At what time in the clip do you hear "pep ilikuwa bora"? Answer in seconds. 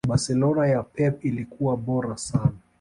0.83-2.17